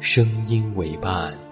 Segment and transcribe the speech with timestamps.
[0.00, 1.45] 声音为伴。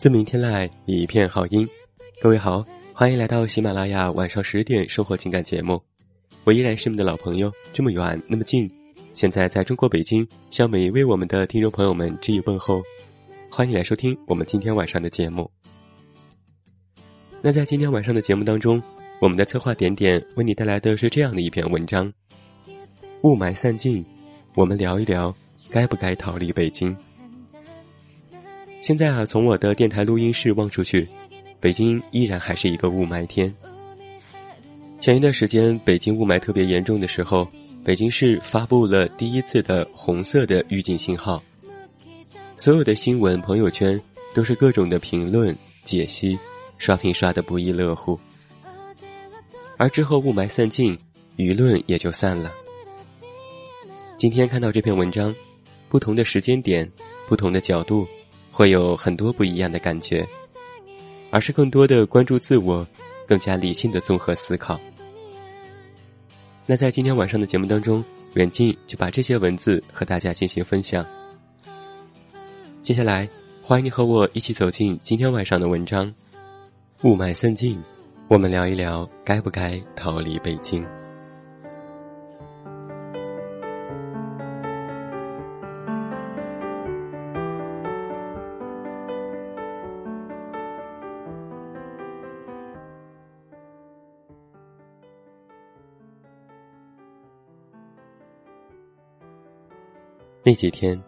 [0.00, 1.68] 自明天来，一片好音。
[2.22, 5.78] 各位好，欢迎来到喜马拉雅晚上十点生活情感节目。
[6.42, 8.66] 我依然是你们的老朋友，这么远那么近。
[9.12, 12.82] 现在在中国北京，向每一位我们的听众朋友们致以问候。
[13.50, 15.50] 欢迎来收听我们今天晚上的节目。
[17.42, 18.82] 那在今天晚上的节目当中，
[19.20, 22.10] 我们的策划点点为你带来的是这样的一篇文章：
[23.20, 24.02] 雾霾散尽，
[24.54, 25.36] 我们聊一聊
[25.70, 26.96] 该不该逃离北京。
[28.80, 31.06] 现在啊，从我的电台录音室望出去，
[31.60, 33.54] 北京依然还是一个雾霾天。
[34.98, 37.46] 前一段时间，北京雾霾特别严重的时候，
[37.84, 41.42] 北京市发布了第一次的红色的预警信号。
[42.56, 44.00] 所有的新闻、朋友圈
[44.34, 45.54] 都是各种的评论、
[45.84, 46.38] 解析，
[46.78, 48.18] 刷屏刷的不亦乐乎。
[49.76, 50.98] 而之后雾霾散尽，
[51.36, 52.50] 舆论也就散了。
[54.16, 55.34] 今天看到这篇文章，
[55.90, 56.90] 不同的时间点，
[57.28, 58.08] 不同的角度。
[58.50, 60.26] 会有很多不一样的感觉，
[61.30, 62.86] 而是更多的关注自我，
[63.26, 64.78] 更加理性的综合思考。
[66.66, 71.04] 那在今天晚上的节目当中，远近就把这些文字和大家进行分享。
[72.82, 73.28] 接下来，
[73.62, 76.12] 欢迎你和我一起走进今天晚上的文章。
[77.02, 77.80] 雾霾散尽，
[78.28, 80.86] 我们聊一聊该不该逃离北京。
[100.50, 101.00] 那几天，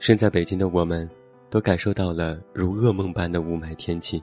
[0.00, 1.08] 身在北京的我们，
[1.48, 4.22] 都感受到了如噩梦般的雾霾天气，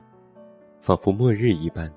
[0.80, 1.92] 仿佛末日一般。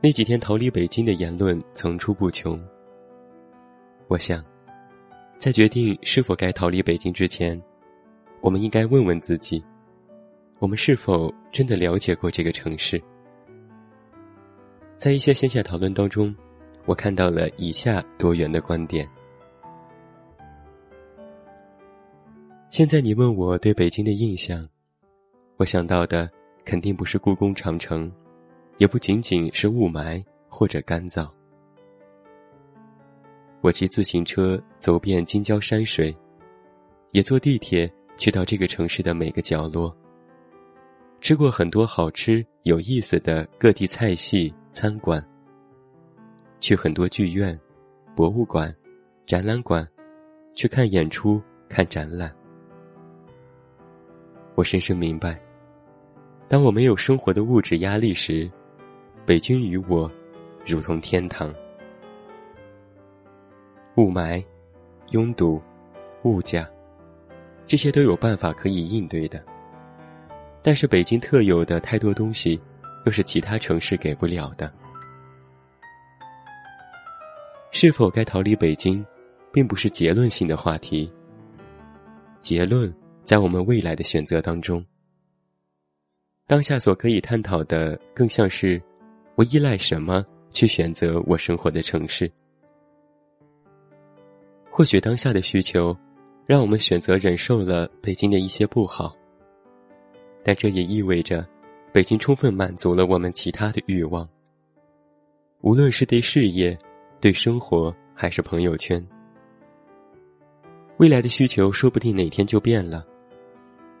[0.00, 2.56] 那几天逃离北京的言论层出不穷。
[4.06, 4.44] 我想，
[5.38, 7.60] 在决定是否该逃离北京之前，
[8.40, 9.60] 我们应该问问自己：
[10.60, 13.02] 我们是否真的了解过这个城市？
[14.96, 16.32] 在一些线下讨论当中，
[16.84, 19.04] 我看到了以下多元的观点。
[22.74, 24.68] 现在你问我对北京的印象，
[25.58, 26.28] 我想到的
[26.64, 28.10] 肯定不是故宫长城，
[28.78, 31.30] 也不仅仅是雾霾或者干燥。
[33.60, 36.12] 我骑自行车走遍京郊山水，
[37.12, 39.96] 也坐地铁去到这个城市的每个角落，
[41.20, 45.24] 吃过很多好吃有意思的各地菜系餐馆，
[46.58, 47.56] 去很多剧院、
[48.16, 48.74] 博物馆、
[49.28, 49.88] 展览馆，
[50.56, 52.34] 去看演出、看展览。
[54.54, 55.40] 我深深明白，
[56.48, 58.48] 当我没有生活的物质压力时，
[59.26, 60.10] 北京与我
[60.64, 61.52] 如同天堂。
[63.96, 64.44] 雾霾、
[65.10, 65.60] 拥堵、
[66.22, 66.68] 物价，
[67.66, 69.42] 这些都有办法可以应对的。
[70.62, 72.60] 但是北京特有的太多东西，
[73.06, 74.72] 又是其他城市给不了的。
[77.72, 79.04] 是否该逃离北京，
[79.52, 81.12] 并不是结论性的话题。
[82.40, 82.92] 结论
[83.24, 84.84] 在我们未来的选择当中。
[86.46, 88.80] 当下所可以探讨的，更像是
[89.34, 92.30] 我依赖什么去选择我生活的城市。
[94.70, 95.96] 或许当下的需求，
[96.46, 99.16] 让我们选择忍受了北京的一些不好，
[100.42, 101.46] 但这也意味着，
[101.92, 104.28] 北京充分满足了我们其他的欲望。
[105.62, 106.78] 无论是对事业、
[107.20, 109.02] 对生活，还是朋友圈，
[110.98, 113.06] 未来的需求说不定哪天就变了，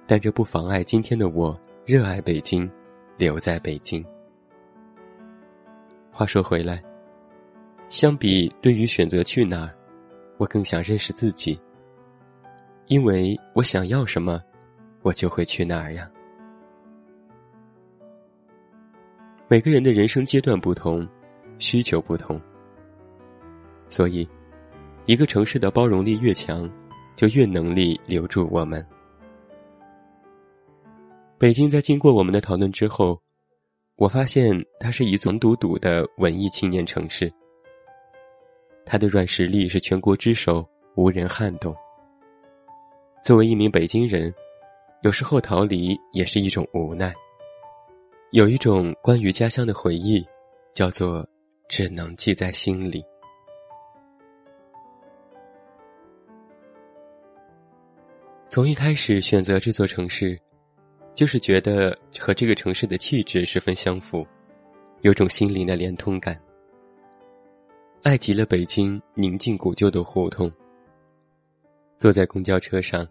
[0.06, 2.70] 但这不妨碍今天的我热爱北京，
[3.16, 4.04] 留在北京。
[6.10, 6.82] 话说回来，
[7.88, 9.74] 相比对于选择去哪儿。
[10.36, 11.58] 我更想认识自己，
[12.86, 14.42] 因为我想要什么，
[15.02, 16.10] 我就会去哪儿呀。
[19.46, 21.06] 每个人的人生阶段不同，
[21.58, 22.40] 需求不同，
[23.88, 24.28] 所以，
[25.06, 26.68] 一个城市的包容力越强，
[27.14, 28.84] 就越能力留住我们。
[31.36, 33.20] 北京在经过我们的讨论之后，
[33.96, 37.32] 我发现它是一座笃笃的文艺青年城市。
[38.86, 41.74] 它的软实力是全国之首，无人撼动。
[43.22, 44.32] 作为一名北京人，
[45.02, 47.12] 有时候逃离也是一种无奈。
[48.30, 50.24] 有一种关于家乡的回忆，
[50.72, 51.26] 叫做
[51.68, 53.04] “只能记在心里”。
[58.46, 60.38] 从一开始选择这座城市，
[61.14, 64.26] 就是觉得和这个城市的气质十分相符，
[65.02, 66.38] 有种心灵的连通感。
[68.02, 70.50] 爱极了北京宁静古旧的胡同。
[71.98, 73.06] 坐在公交车上，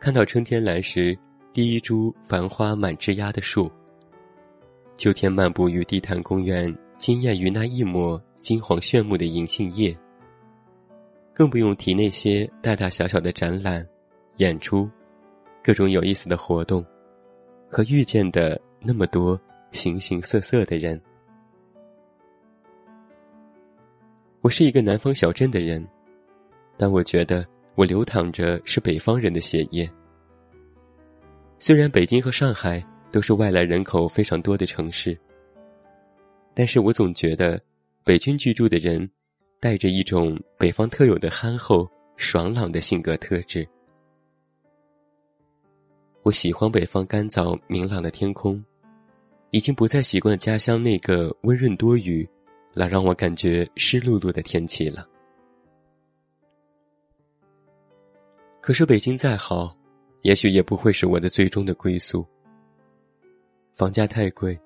[0.00, 1.16] 看到春天来时
[1.52, 3.70] 第一株繁花满枝桠的树。
[4.96, 9.96] 秋天漫步于地坛公园，惊艳于那一抹金黄炫目的银杏叶。
[11.34, 13.86] 更不用提那些大大小小的展览、
[14.36, 14.88] 演出，
[15.62, 16.84] 各种有意思的活动，
[17.70, 19.40] 和遇见的那么多
[19.72, 21.00] 形形色色的人。
[24.40, 25.86] 我是一个南方小镇的人，
[26.76, 29.90] 但我觉得我流淌着是北方人的血液。
[31.56, 35.18] 虽然北京和上海都是外来人口非常多的城市，
[36.52, 37.60] 但是我总觉得
[38.04, 39.08] 北京居住的人
[39.60, 43.66] 带着一种北方特有的憨厚、爽朗的性格特质。
[46.24, 48.64] 我喜欢北方干燥明朗的天空，
[49.50, 52.26] 已经不再习惯家乡那个温润多雨。
[52.72, 55.06] 老让我感觉湿漉漉的天气了。
[58.62, 59.76] 可是北京再好，
[60.22, 62.26] 也许也不会是我的最终的归宿。
[63.74, 64.58] 房价太贵，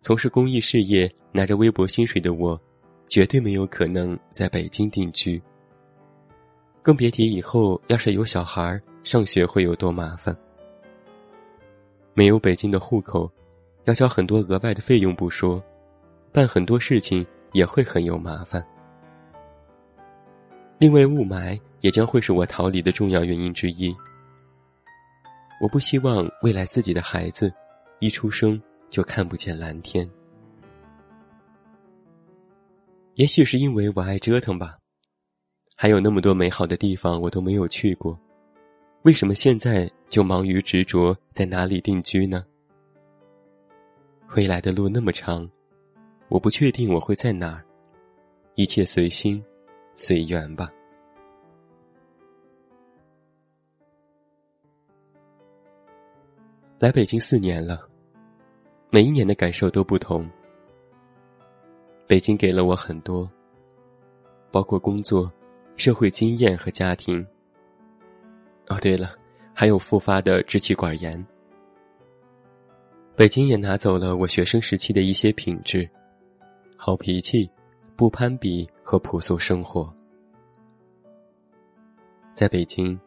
[0.00, 2.60] 从事公益事业、拿着微薄薪水的我，
[3.06, 5.40] 绝对没有可能在北京定居。
[6.82, 10.36] 更别提以后要是有小孩上学会有多麻烦。
[12.20, 13.32] 没有北京的户口，
[13.84, 15.64] 要交很多额外的费用不说。
[16.30, 18.62] 办很多事情也会很有麻烦。
[20.76, 23.96] 另外，雾霾也将会是我逃离的重要原因之一。
[25.62, 27.50] 我不希望未来自己的孩子
[28.00, 30.06] 一出生就看不见蓝天。
[33.14, 34.76] 也许是因为我爱折腾吧，
[35.74, 38.20] 还有那么多美好的地方我都没有去过，
[39.02, 42.44] 为什么现在就忙于执着在哪里定居呢？
[44.36, 45.48] 未来的路那么长。
[46.28, 47.64] 我不确定我会在哪儿，
[48.54, 49.42] 一切随心，
[49.96, 50.70] 随缘吧。
[56.78, 57.88] 来北京四年了，
[58.90, 60.28] 每一年的感受都不同。
[62.06, 63.28] 北京给了我很多，
[64.52, 65.32] 包括工作、
[65.76, 67.26] 社会经验和家庭。
[68.70, 69.16] 哦，对了，
[69.52, 71.26] 还有复发的支气管炎。
[73.16, 75.90] 北京也拿走了我学生时期的一些品质。
[76.76, 77.50] 好脾气，
[77.96, 79.92] 不攀比和朴素生活。
[82.32, 82.98] 在北京，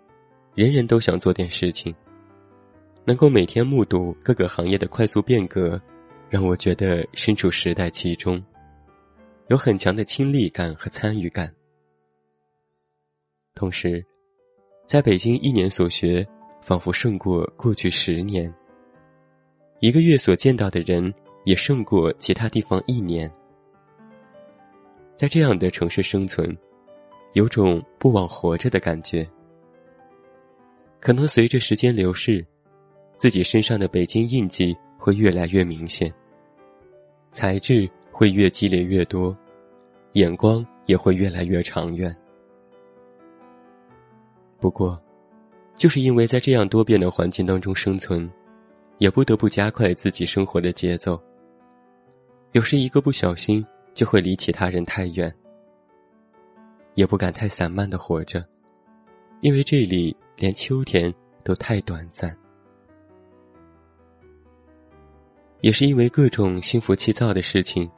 [0.53, 1.95] 人人都想做点事情。
[3.05, 5.81] 能够每天目睹各个行业的快速变革，
[6.29, 8.43] 让我觉得身处时代其中，
[9.47, 11.53] 有很强的亲历感和参与感。
[13.55, 14.05] 同时，
[14.85, 16.25] 在北京一年所学，
[16.61, 18.53] 仿佛胜过过去十年。
[19.79, 21.13] 一个月所见到的人，
[21.45, 23.31] 也胜过其他地方一年。
[25.15, 26.55] 在这样的城市生存，
[27.33, 29.27] 有种不枉活着的感觉。
[30.99, 32.45] 可能随着时间流逝，
[33.17, 36.13] 自己身上的北京印记会越来越明显，
[37.31, 39.35] 材质会越积累越多，
[40.13, 42.15] 眼光也会越来越长远。
[44.63, 44.97] 不过，
[45.75, 48.31] 就是因为在这样多变的环境当中生存，
[48.97, 51.21] 也不得不加快自己生活的节奏。
[52.53, 55.29] 有时一个不小心，就会离其他人太远。
[56.95, 58.41] 也不敢太散漫的活着，
[59.41, 62.33] 因为这里连秋天都太短暂。
[65.59, 67.91] 也是因为各种心浮气躁的事情，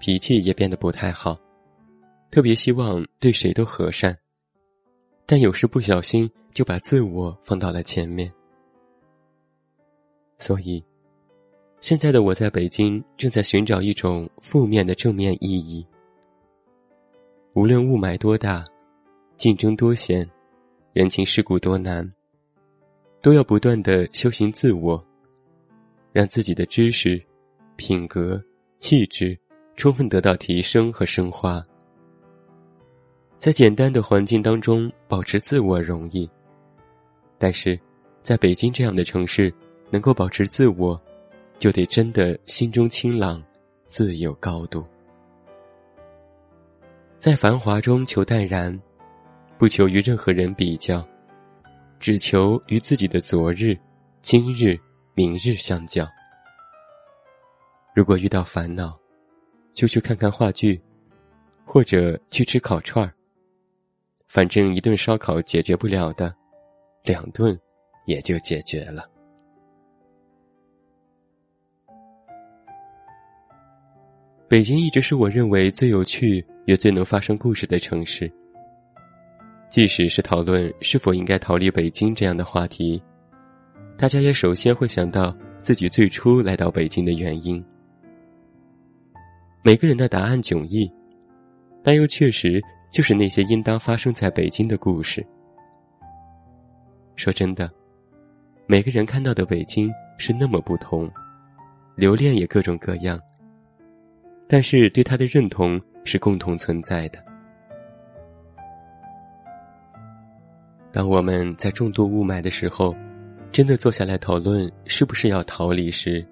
[0.00, 1.38] 脾气也变得不太好，
[2.30, 4.16] 特别希望对谁都和善，
[5.30, 8.32] 但有时不小心就把自我放到了前面。
[10.38, 10.82] 所以，
[11.80, 15.86] 现在的我在北京正在寻找一种负面的正面意义。
[17.52, 18.64] 无论雾霾多大，
[19.36, 20.26] 竞争多险，
[20.94, 22.10] 人情世故多难，
[23.20, 25.04] 都要不断的修行自我。
[26.10, 27.22] 让自己的知识、
[27.76, 28.42] 品格、
[28.78, 29.38] 气质
[29.76, 31.62] 充分得到提升和升华。
[33.38, 36.28] 在简单的环境当中保持自我容易，
[37.38, 37.78] 但是，
[38.22, 39.52] 在北京这样的城市，
[39.90, 41.00] 能够保持自我，
[41.58, 43.42] 就得真的心中清朗，
[43.86, 44.84] 自有高度。
[47.18, 48.76] 在繁华中求淡然，
[49.56, 51.06] 不求与任何人比较，
[52.00, 53.78] 只求与自己的昨日、
[54.20, 54.78] 今日。
[55.14, 56.08] 明日相较。
[57.92, 58.96] 如果遇到烦恼，
[59.74, 60.80] 就去看看话剧，
[61.64, 63.12] 或者去吃烤串儿。
[64.28, 66.34] 反正一顿烧烤解决不了的，
[67.02, 67.58] 两顿
[68.06, 69.08] 也就解决了。
[74.46, 78.30] 北京一直是我认为最有趣也最能发生故事的城市。
[79.70, 83.02] 即使是讨论是否应该逃离北京这样的话题。
[83.98, 87.62] 大家也首先会想到自己最初来到北京的原因。
[89.62, 90.90] 每个人的答案迥异，
[91.82, 95.26] 但又确实就是那些应当发生在北京的故事。
[97.16, 97.70] 说真的，
[98.66, 101.10] 每个人看到的北京是那么不同，
[101.94, 103.20] 留恋也各种各样，
[104.46, 107.18] 但是对他的认同是共同存在的。
[110.90, 112.94] 当我们在重度雾霾的时候。
[113.50, 116.22] 真的坐下来讨论是不是要逃离时，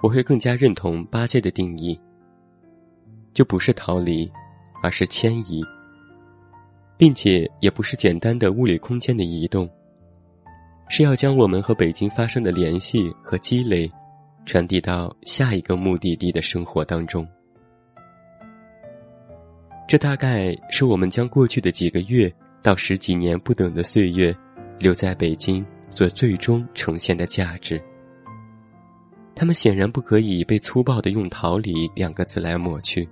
[0.00, 1.96] 我会更加认同八戒的定义。
[3.32, 4.28] 就不是逃离，
[4.86, 5.60] 而是迁移，
[6.96, 9.68] 并且也不是简单的物理空间的移动，
[10.88, 13.90] 是要将我们和北京发生的联系和积累，
[14.44, 17.26] 传递到下一个目的地的生活当中。
[19.88, 24.32] 这大概是我们将过去的几个月到十几年不等的岁月，
[24.78, 25.66] 留在北京。
[25.88, 27.80] 所最终呈现的价值，
[29.36, 33.08] 他们显然不可以被粗暴的用“逃离”两个字来抹去。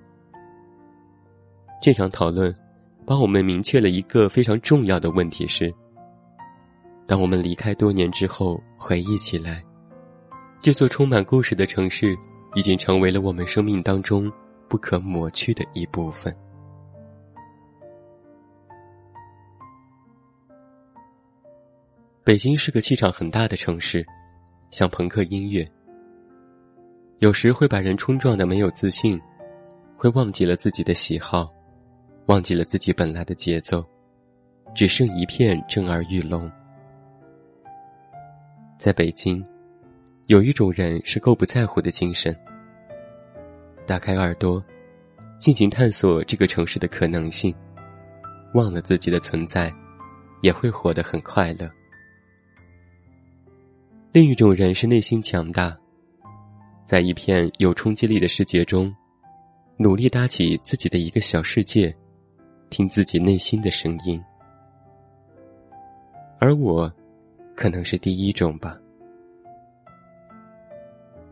[1.85, 2.51] 这场讨论，
[3.05, 5.71] 帮我们明确了一个非常重要的问题：是，
[7.07, 9.63] 当我们离开多年之后，回忆起来，
[10.63, 12.17] 这座充满故事的城市，
[12.55, 14.33] 已经成为了我们生命当中
[14.67, 16.35] 不可抹去的一部分。
[22.25, 24.03] 北京是个气场很大的城市，
[24.71, 25.71] 像朋克音乐，
[27.19, 29.21] 有时会把人冲撞的没有自信，
[29.99, 31.53] 会忘记了自己的喜好，
[32.27, 33.85] 忘记了自己本来的节奏，
[34.75, 36.51] 只剩一片震耳欲聋。
[38.79, 39.45] 在北京，
[40.27, 42.35] 有一种人是够不在乎的精神，
[43.87, 44.63] 打开耳朵，
[45.39, 47.55] 尽情探索这个城市的可能性，
[48.55, 49.71] 忘了自己的存在，
[50.41, 51.71] 也会活得很快乐。
[54.13, 55.77] 另一种人是内心强大，
[56.87, 58.95] 在一片有冲击力的世界中，
[59.77, 61.95] 努力搭起自己的一个小世界，
[62.75, 64.21] 听自己内心的声音。
[66.41, 66.93] 而我，
[67.55, 68.77] 可能是第一种吧。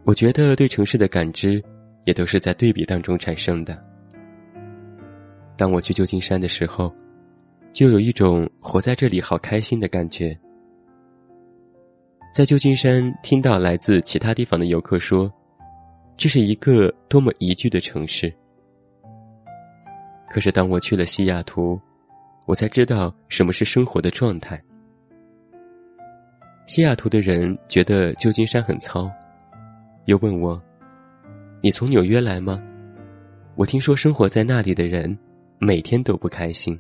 [0.05, 1.61] 我觉得对城市的感知，
[2.05, 3.77] 也都是在对比当中产生的。
[5.57, 6.95] 当我去旧金山的时候，
[7.73, 10.39] 就有一种活在这里好开心的感觉。
[12.33, 15.29] 在旧金山听到来自其他地方的游客说
[16.17, 18.33] ：“这是一个多么宜居的城市。”
[20.33, 21.79] 可是当我去了西雅图，
[22.47, 24.59] 我才知道什么是生活的状态。
[26.65, 29.11] 西雅图的人觉得旧金山很糙，
[30.07, 30.59] 又问我
[31.61, 32.59] ：“你从纽约来吗？”
[33.57, 35.19] 我听说生活在那里的人
[35.59, 36.79] 每天都不开心。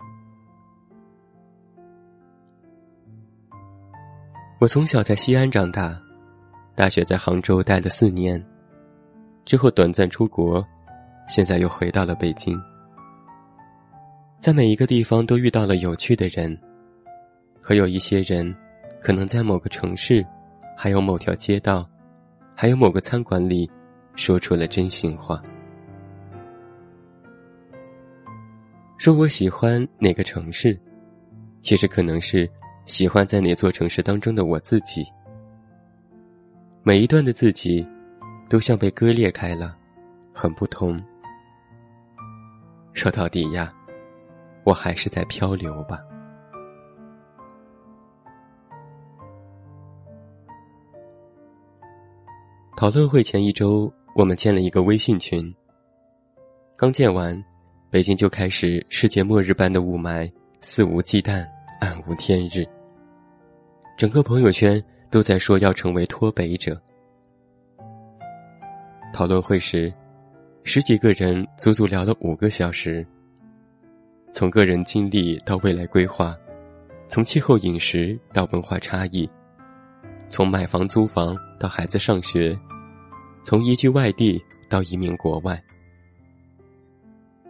[4.58, 6.00] 我从小在西安长大，
[6.74, 8.42] 大学在杭州待了四年，
[9.44, 10.66] 之后短暂出国，
[11.28, 12.58] 现在又回到了北京。
[14.42, 16.58] 在每一个地方都遇到了有趣的人，
[17.60, 18.52] 和有一些人，
[19.00, 20.26] 可能在某个城市，
[20.76, 21.88] 还有某条街道，
[22.52, 23.70] 还有某个餐馆里，
[24.16, 25.40] 说出了真心话。
[28.98, 30.76] 说我喜欢哪个城市，
[31.60, 32.50] 其实可能是
[32.84, 35.06] 喜欢在哪座城市当中的我自己。
[36.82, 37.86] 每一段的自己，
[38.48, 39.76] 都像被割裂开了，
[40.34, 40.98] 很不同。
[42.92, 43.72] 说到底呀，
[44.64, 46.00] 我还是在漂流吧。
[52.76, 55.54] 讨论会前一周，我们建了一个微信群。
[56.76, 57.42] 刚建完。
[57.90, 61.46] 北京就开始世界末日般的雾霾，肆无忌惮，
[61.78, 62.66] 暗无天日。
[63.98, 66.80] 整个朋友圈都在说要成为脱北者。
[69.12, 69.92] 讨论会时，
[70.64, 73.06] 十几个人足足聊了五个小时，
[74.34, 76.34] 从个人经历到未来规划，
[77.06, 79.28] 从气候饮食到文化差异，
[80.30, 82.58] 从买房租房到孩子上学，
[83.44, 85.62] 从移居外地到移民国外。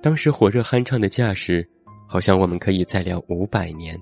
[0.03, 1.67] 当时火热酣畅的架势，
[2.09, 3.97] 好像我们可以再聊五百年。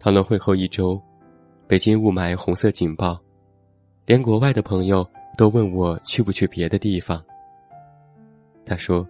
[0.00, 1.00] 讨论会后一周，
[1.68, 3.20] 北京雾霾红色警报，
[4.04, 7.22] 连国外的朋友都问我去不去别的地方。
[8.66, 9.08] 他说：“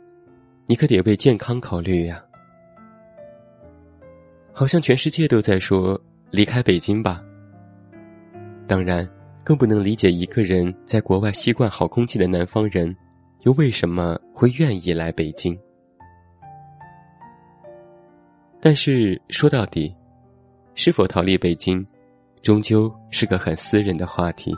[0.66, 2.22] 你可得为健康考虑呀。”
[4.52, 6.00] 好像全世界都在说
[6.30, 7.22] 离开北京吧。
[8.66, 9.08] 当然，
[9.44, 12.94] 更不能理解一个人在国外习惯好空气的南方人。
[13.44, 15.58] 又为什么会愿意来北京？
[18.60, 19.92] 但是说到底，
[20.76, 21.84] 是否逃离北京，
[22.40, 24.54] 终究是个很私人的话题。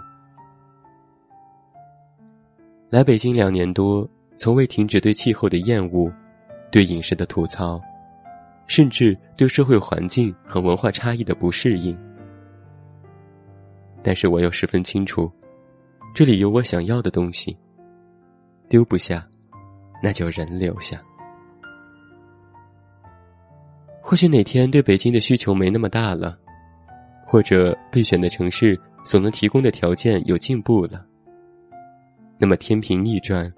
[2.90, 4.06] 来北京两年多，
[4.36, 6.12] 从未停止对气候的厌恶，
[6.70, 7.80] 对饮食的吐槽，
[8.66, 11.96] 甚至对社会环境和文化差异的不适应。
[14.02, 15.30] 但是我又十分清楚，
[16.14, 17.56] 这里有我想要的东西。
[18.68, 19.26] 丢不下，
[20.02, 21.00] 那就人留下。
[24.00, 26.36] 或许哪天对北京的需求没那么大了，
[27.26, 31.04] 或者备选的城市所能提供的条件有进步了，
[32.36, 33.50] 那么天平逆转，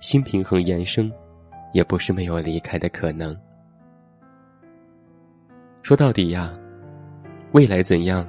[0.00, 1.12] 新平衡延伸，
[1.72, 3.36] 也不是没有离开的可能。
[5.82, 6.52] 说到底呀，
[7.52, 8.26] 未来怎样，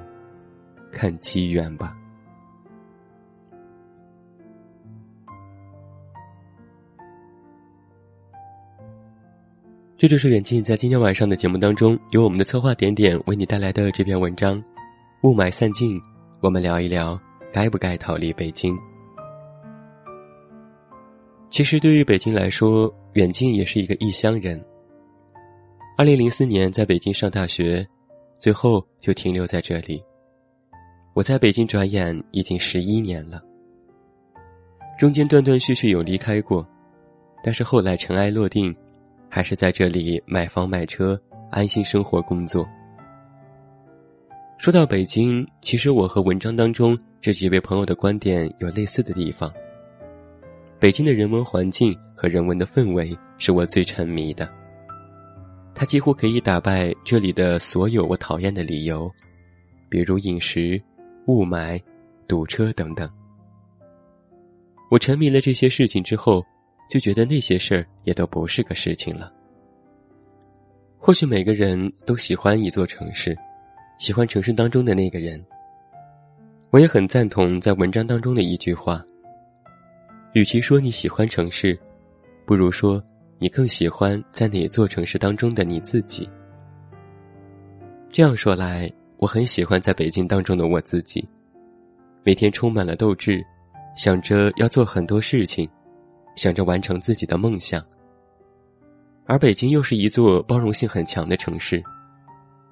[0.92, 1.96] 看机缘吧。
[9.98, 14.62] 这就是远近在今天晚上的节目当中，由我们的策划点点为你带来的这篇文章。
[15.22, 15.98] 雾霾散尽，
[16.40, 17.18] 我们聊一聊
[17.50, 18.78] 该不该逃离北京。
[21.48, 24.62] 其实对于北京来说，远近也是一个异乡人。
[25.96, 27.86] 二零零四年在北京上大学，
[28.38, 30.02] 最后就停留在这里。
[31.14, 33.42] 我在北京转眼已经十一年了，
[34.98, 36.66] 中间断断续续有离开过，
[37.42, 38.74] 但是后来尘埃落定。
[39.28, 42.66] 还是在这里买房买车，安心生活工作。
[44.56, 49.52] 说到北京，其实我和文章当中这几位朋友的观点有类似的地方。
[50.78, 54.48] 北京的人文环境和人文的氛围是我最沉迷的，
[55.74, 59.10] 它几乎可以打败这里的所有我讨厌的理由，
[59.88, 60.80] 比如饮食、
[61.26, 61.80] 雾霾、
[62.28, 63.10] 堵车等等。
[64.90, 66.44] 我沉迷了这些事情之后。
[66.88, 69.32] 就觉得那些事儿也都不是个事情了。
[70.98, 73.36] 或许每个人都喜欢一座城市，
[73.98, 75.44] 喜欢城市当中的那个人。
[76.70, 79.04] 我也很赞同在文章当中的一句话：，
[80.36, 81.80] 与其说你喜欢城市，
[82.44, 83.02] 不如说
[83.38, 86.28] 你更喜欢在哪座城市当中的你自己。
[88.12, 91.26] 这样说来，我很喜欢在北京当中的我自己，
[92.22, 93.42] 每天充满了斗志，
[93.96, 95.66] 想着要做很多事情。
[96.34, 97.82] 想着完成自己的梦想，
[99.24, 101.82] 而北京又是一座包容性很强的城市，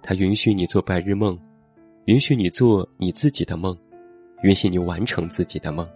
[0.03, 1.38] 它允许你做白日梦，
[2.05, 3.74] 允许你做你自己的梦，
[4.42, 5.88] 允许你完成自己的梦。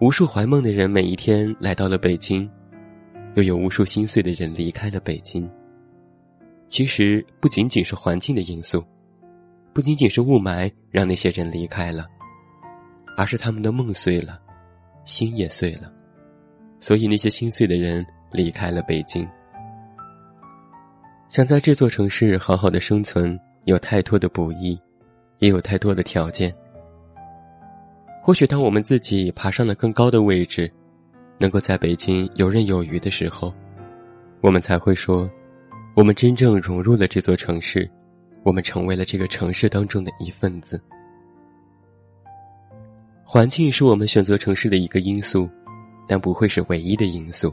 [0.00, 2.50] 无数怀梦的人每一天来到了北京，
[3.34, 5.46] 又有无数心碎的人离开了北京。
[6.70, 8.82] 其实不仅仅是环境的因素，
[9.74, 12.06] 不仅仅是雾霾让那些人离开了，
[13.14, 14.40] 而是他们的梦碎了。
[15.04, 15.92] 心也碎了，
[16.78, 19.28] 所以那些心碎的人离开了北京。
[21.28, 24.80] 想在这座城市好好的生存，有太多的不易，
[25.40, 26.54] 也有太多的条件。
[28.30, 30.72] 或许当我们自己爬上了更高的位置，
[31.36, 33.52] 能够在北京游刃有余的时候，
[34.40, 35.28] 我们才会说，
[35.96, 37.90] 我们真正融入了这座城市，
[38.44, 40.80] 我们成为了这个城市当中的一份子。
[43.24, 45.50] 环境是我们选择城市的一个因素，
[46.06, 47.52] 但不会是唯一的因素。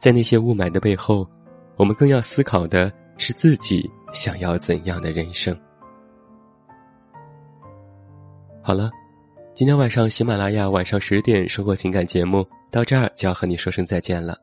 [0.00, 1.28] 在那些雾霾的背后，
[1.76, 5.54] 我们更要思考的是自己想要怎样的人生。
[8.62, 8.90] 好了，
[9.58, 14.38] 今天晚上喜马拉雅晚上十点生活情感节目到这儿就要和你说声再见了。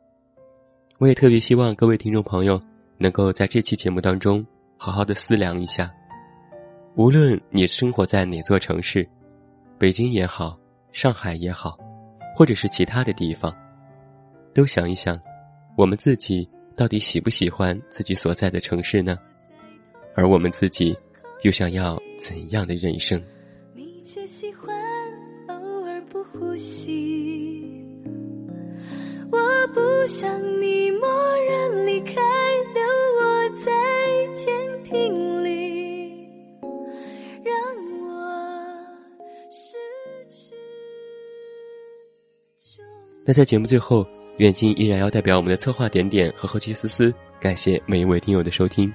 [0.98, 2.62] 我也特别希望各位听众朋友
[2.98, 5.90] 能够在这期节目当中好好的思量一下，
[6.96, 9.08] 无论你生活在哪座城市。
[9.78, 10.60] 北京也好，
[10.92, 11.78] 上海也好，
[12.36, 13.56] 或者是其他的地方，
[14.54, 15.18] 都想一想，
[15.78, 19.18] 我们自己到底喜不喜欢自己所在的城市呢？
[20.14, 20.94] 而我们自己
[21.44, 23.24] 又想要怎样的人生？
[23.74, 24.76] 你却喜欢
[26.40, 27.64] 呼吸，
[29.32, 29.38] 我
[29.74, 30.30] 不想
[30.62, 31.08] 你默
[31.50, 32.14] 然离开。
[32.74, 32.84] 留
[33.22, 33.72] 我在
[34.36, 36.28] 天平里，
[37.44, 37.56] 让
[38.02, 38.08] 我
[39.50, 39.78] 失
[40.30, 40.54] 去
[43.26, 44.06] 那在节目最后，
[44.38, 48.94] 远近依然要代表我们的策划点点和后期思思，感谢每一位听友的收听。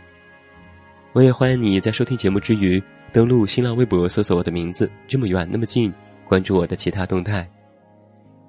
[1.13, 5.93] 我也欢迎你在收听节目之余，登录新浪微博搜索我的名字“这么远那么近”，
[6.31, 7.45] 关注我的其他动态。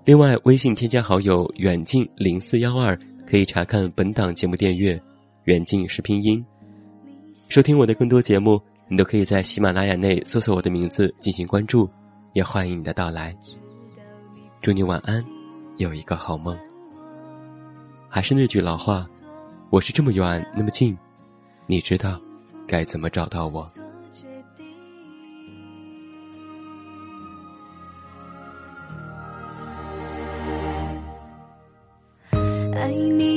[0.06, 5.02] 另外，微信添加好友“远近零四幺二”，可以查看本档节目订阅。
[5.46, 6.46] 远近是拼音。
[7.50, 11.90] 收听我的更多节目，你都可以在喜马拉雅内搜索我的名字进行关注。
[12.34, 13.36] 也欢迎你的到来。
[14.62, 15.26] 祝你晚安。
[15.78, 16.56] 有一个好梦。
[18.08, 19.08] 还是那句老话，
[19.72, 20.96] 我是这么远那么近，
[21.66, 22.22] 你知道
[22.68, 23.68] 该怎么找到我？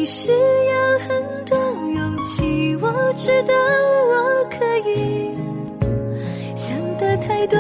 [0.04, 1.56] 需要很多
[1.94, 3.54] 勇气，我知道
[4.10, 5.34] 我可以，
[6.56, 7.58] 想的太多，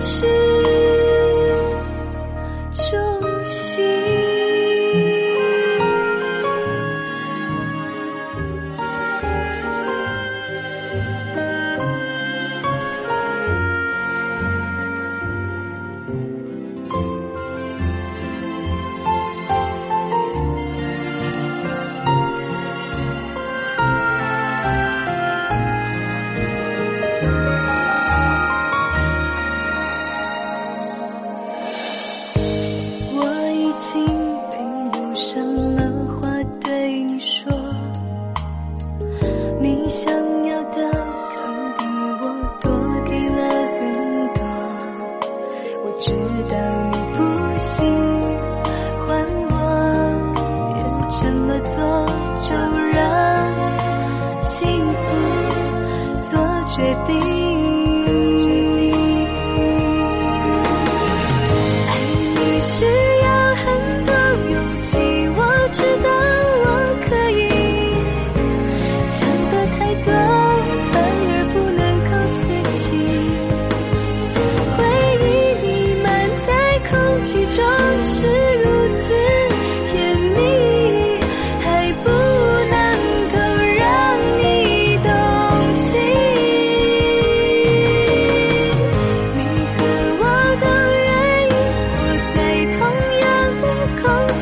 [0.00, 0.33] 去。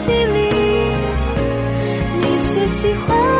[0.02, 0.50] 戏里
[2.18, 3.31] 你却喜欢。